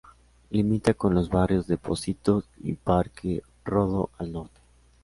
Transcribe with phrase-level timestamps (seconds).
[0.49, 4.59] Limita con los barrios de Pocitos y Parque Rodó al norte.